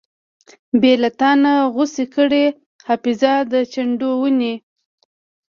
بې 0.81 0.93
لتانۀ 1.01 1.53
غوڅې 1.73 2.05
کړې 2.15 2.45
حافظه 2.85 3.33
د 3.51 3.53
چندڼو 3.71 4.11
ونې 4.21 4.53